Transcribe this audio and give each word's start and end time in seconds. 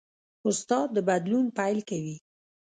استاد 0.47 0.87
د 0.95 0.97
بدلون 1.07 1.45
پیل 1.57 1.77
کوي. 1.89 2.17